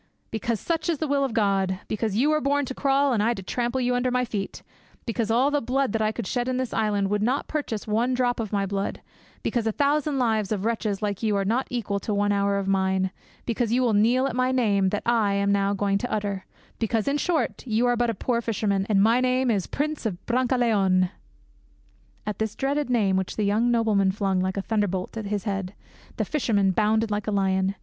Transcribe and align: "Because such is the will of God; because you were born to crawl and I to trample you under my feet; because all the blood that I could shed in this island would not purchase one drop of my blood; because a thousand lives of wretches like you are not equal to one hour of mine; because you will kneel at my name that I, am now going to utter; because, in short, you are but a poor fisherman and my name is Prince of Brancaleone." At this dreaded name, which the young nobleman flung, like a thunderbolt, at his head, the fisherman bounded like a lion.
"Because 0.31 0.59
such 0.59 0.89
is 0.89 0.97
the 0.97 1.07
will 1.07 1.23
of 1.23 1.31
God; 1.31 1.79
because 1.87 2.17
you 2.17 2.31
were 2.31 2.41
born 2.41 2.65
to 2.65 2.73
crawl 2.73 3.13
and 3.13 3.21
I 3.21 3.35
to 3.35 3.43
trample 3.43 3.79
you 3.79 3.93
under 3.93 4.09
my 4.09 4.25
feet; 4.25 4.63
because 5.05 5.29
all 5.29 5.51
the 5.51 5.61
blood 5.61 5.91
that 5.91 6.01
I 6.01 6.11
could 6.11 6.25
shed 6.25 6.47
in 6.47 6.57
this 6.57 6.73
island 6.73 7.11
would 7.11 7.21
not 7.21 7.47
purchase 7.47 7.85
one 7.85 8.15
drop 8.15 8.39
of 8.39 8.51
my 8.51 8.65
blood; 8.65 9.01
because 9.43 9.67
a 9.67 9.71
thousand 9.71 10.17
lives 10.17 10.51
of 10.51 10.65
wretches 10.65 11.03
like 11.03 11.21
you 11.21 11.35
are 11.35 11.45
not 11.45 11.67
equal 11.69 11.99
to 11.99 12.15
one 12.15 12.31
hour 12.31 12.57
of 12.57 12.67
mine; 12.67 13.11
because 13.45 13.71
you 13.71 13.83
will 13.83 13.93
kneel 13.93 14.25
at 14.25 14.35
my 14.35 14.51
name 14.51 14.89
that 14.89 15.03
I, 15.05 15.35
am 15.35 15.51
now 15.51 15.75
going 15.75 15.99
to 15.99 16.11
utter; 16.11 16.47
because, 16.79 17.07
in 17.07 17.19
short, 17.19 17.63
you 17.67 17.85
are 17.85 17.95
but 17.95 18.09
a 18.09 18.15
poor 18.15 18.41
fisherman 18.41 18.87
and 18.89 19.03
my 19.03 19.19
name 19.21 19.51
is 19.51 19.67
Prince 19.67 20.07
of 20.07 20.17
Brancaleone." 20.25 21.11
At 22.25 22.39
this 22.39 22.55
dreaded 22.55 22.89
name, 22.89 23.17
which 23.17 23.35
the 23.35 23.43
young 23.45 23.69
nobleman 23.69 24.09
flung, 24.11 24.39
like 24.39 24.57
a 24.57 24.63
thunderbolt, 24.63 25.15
at 25.15 25.25
his 25.25 25.43
head, 25.43 25.75
the 26.17 26.25
fisherman 26.25 26.71
bounded 26.71 27.11
like 27.11 27.27
a 27.27 27.31
lion. 27.31 27.75